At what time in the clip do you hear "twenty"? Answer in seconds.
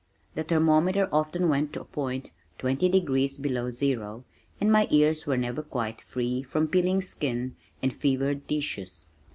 2.57-2.89